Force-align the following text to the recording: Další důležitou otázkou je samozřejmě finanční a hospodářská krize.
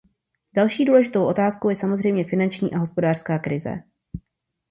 Další 0.55 0.85
důležitou 0.85 1.25
otázkou 1.25 1.69
je 1.69 1.75
samozřejmě 1.75 2.23
finanční 2.25 2.73
a 2.73 2.77
hospodářská 2.77 3.39
krize. 3.39 3.83